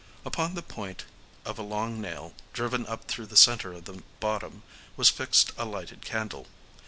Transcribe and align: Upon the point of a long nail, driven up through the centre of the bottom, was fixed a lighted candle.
Upon 0.25 0.55
the 0.55 0.63
point 0.63 1.05
of 1.45 1.59
a 1.59 1.61
long 1.61 2.01
nail, 2.01 2.33
driven 2.53 2.87
up 2.87 3.07
through 3.07 3.27
the 3.27 3.37
centre 3.37 3.71
of 3.73 3.85
the 3.85 4.01
bottom, 4.19 4.63
was 4.97 5.09
fixed 5.09 5.51
a 5.59 5.65
lighted 5.65 6.01
candle. 6.01 6.47